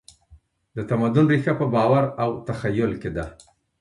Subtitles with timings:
[0.75, 3.25] د تمدن ریښه په باور او تخیل کې ده.